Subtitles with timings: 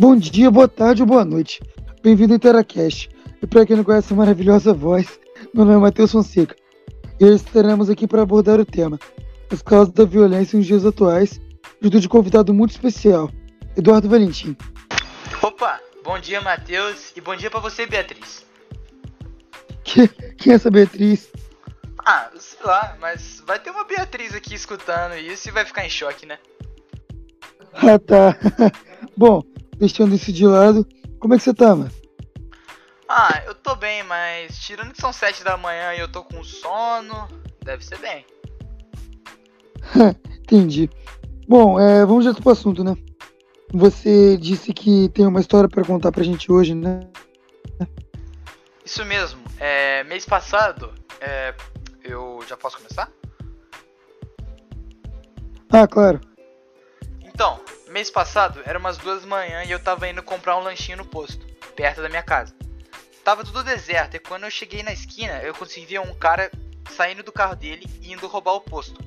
[0.00, 1.60] Bom dia, boa tarde ou boa noite.
[2.04, 3.10] Bem-vindo ao Interacast.
[3.42, 5.18] E para quem não conhece a maravilhosa voz,
[5.52, 6.54] meu nome é Matheus Fonseca.
[7.18, 8.96] E hoje estaremos aqui para abordar o tema
[9.50, 11.40] As causas da violência nos dias atuais,
[11.82, 13.28] junto de convidado muito especial,
[13.76, 14.56] Eduardo Valentim.
[15.42, 18.46] Opa, bom dia Matheus e bom dia para você Beatriz.
[19.82, 21.28] Que, quem é essa Beatriz?
[22.06, 25.90] Ah, sei lá, mas vai ter uma Beatriz aqui escutando isso e vai ficar em
[25.90, 26.38] choque, né?
[27.72, 28.38] Ah tá.
[29.16, 29.42] Bom,
[29.78, 30.86] deixando isso de lado,
[31.18, 31.90] como é que você tá, mano?
[33.08, 36.44] Ah, eu tô bem, mas tirando que são sete da manhã e eu tô com
[36.44, 37.26] sono,
[37.64, 38.26] deve ser bem.
[40.40, 40.90] Entendi.
[41.48, 42.94] Bom, é, vamos direto pro assunto, né?
[43.72, 47.00] Você disse que tem uma história para contar pra gente hoje, né?
[48.84, 49.42] Isso mesmo.
[49.58, 51.54] É, mês passado, é,
[52.02, 53.10] eu já posso começar?
[55.70, 56.20] Ah, claro.
[57.88, 61.06] Mês passado era umas duas da manhã e eu tava indo comprar um lanchinho no
[61.06, 62.54] posto, perto da minha casa.
[63.24, 66.50] Tava tudo deserto e quando eu cheguei na esquina eu consegui ver um cara
[66.90, 69.02] saindo do carro dele e indo roubar o posto.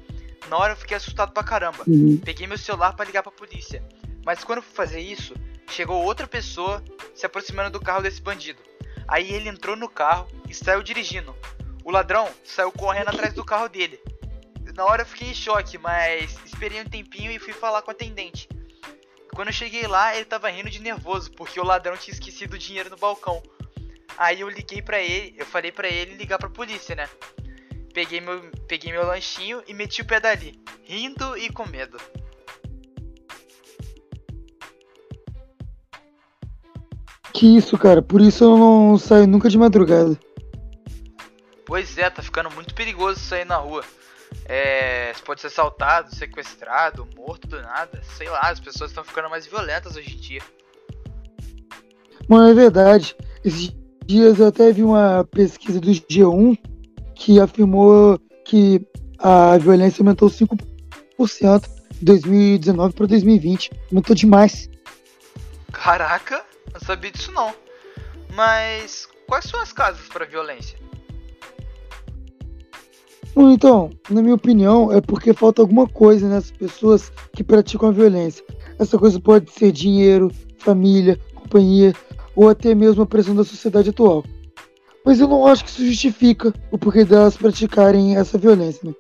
[0.49, 1.83] Na hora eu fiquei assustado pra caramba.
[1.87, 2.19] Uhum.
[2.23, 3.83] Peguei meu celular para ligar pra polícia.
[4.25, 5.35] Mas quando eu fui fazer isso,
[5.69, 6.83] chegou outra pessoa
[7.15, 8.61] se aproximando do carro desse bandido.
[9.07, 11.35] Aí ele entrou no carro e saiu dirigindo.
[11.83, 13.99] O ladrão saiu correndo atrás do carro dele.
[14.75, 17.91] Na hora eu fiquei em choque, mas esperei um tempinho e fui falar com o
[17.91, 18.47] atendente.
[19.33, 22.57] Quando eu cheguei lá, ele tava rindo de nervoso, porque o ladrão tinha esquecido o
[22.57, 23.41] dinheiro no balcão.
[24.17, 27.09] Aí eu liguei pra ele, eu falei pra ele ligar pra polícia, né?
[27.93, 31.97] Peguei meu, peguei meu lanchinho e meti o pé dali, rindo e com medo.
[37.33, 38.01] Que isso, cara?
[38.01, 40.19] Por isso eu não saio nunca de madrugada.
[41.65, 43.83] Pois é, tá ficando muito perigoso sair na rua.
[44.45, 48.01] É, você pode ser assaltado, sequestrado, morto do nada.
[48.17, 50.41] Sei lá, as pessoas estão ficando mais violentas hoje em dia.
[52.27, 53.15] Mano, é verdade.
[53.43, 53.73] Esses
[54.05, 56.57] dias eu até vi uma pesquisa do G1
[57.15, 58.85] que afirmou que
[59.19, 63.71] a violência aumentou 5% de 2019 para 2020.
[63.91, 64.69] Aumentou demais.
[65.71, 66.43] Caraca,
[66.73, 67.53] não sabia disso não.
[68.33, 70.80] Mas quais são as causas para violência?
[73.33, 77.91] Bom, então, na minha opinião, é porque falta alguma coisa nessas pessoas que praticam a
[77.91, 78.43] violência.
[78.77, 81.93] Essa coisa pode ser dinheiro, família, companhia
[82.35, 84.23] ou até mesmo a pressão da sociedade atual.
[85.05, 88.81] Mas eu não acho que isso justifica o porquê delas praticarem essa violência.
[88.87, 88.93] Né?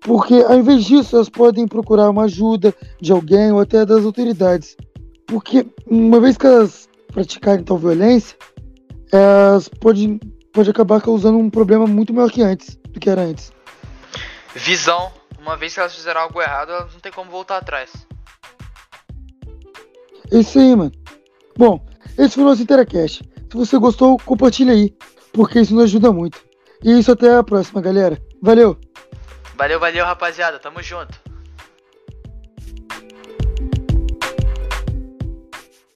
[0.00, 4.76] Porque ao invés disso, elas podem procurar uma ajuda de alguém ou até das autoridades.
[5.26, 8.36] Porque uma vez que elas praticarem tal violência,
[9.12, 10.18] elas podem
[10.52, 13.52] pode acabar causando um problema muito maior que antes, do que era antes.
[14.54, 15.12] Visão.
[15.38, 17.90] Uma vez que elas fizeram algo errado, elas não tem como voltar atrás.
[20.30, 20.92] É isso aí, mano.
[21.56, 21.84] Bom,
[22.18, 23.22] esse foi o nosso Interacast.
[23.50, 24.94] Se você gostou, compartilha aí,
[25.32, 26.38] porque isso nos ajuda muito.
[26.84, 28.20] E é isso até a próxima, galera.
[28.42, 28.78] Valeu!
[29.56, 30.58] Valeu, valeu, rapaziada.
[30.58, 31.29] Tamo junto.